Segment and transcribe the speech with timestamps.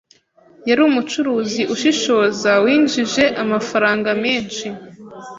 [0.69, 4.65] yari umucuruzi ushishoza winjije amafaranga menshi.